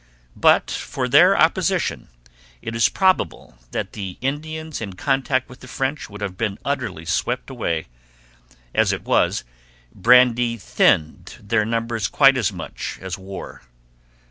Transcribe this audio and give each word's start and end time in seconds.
But 0.35 0.71
for 0.71 1.07
their 1.07 1.37
opposition 1.37 2.07
it 2.59 2.75
is 2.75 2.89
probable 2.89 3.59
that 3.69 3.93
the 3.93 4.17
Indians 4.19 4.81
in 4.81 4.93
contact 4.93 5.47
with 5.47 5.59
the 5.59 5.67
French 5.67 6.09
would 6.09 6.21
have 6.21 6.35
been 6.35 6.57
utterly 6.65 7.05
swept 7.05 7.51
away; 7.51 7.85
as 8.73 8.91
it 8.91 9.03
was, 9.03 9.43
brandy 9.93 10.57
thinned 10.57 11.37
their 11.39 11.65
numbers 11.65 12.07
quite 12.07 12.35
as 12.35 12.51
much 12.51 12.97
as 12.99 13.19
war. 13.19 13.61